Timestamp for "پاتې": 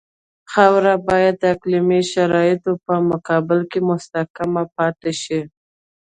4.77-5.11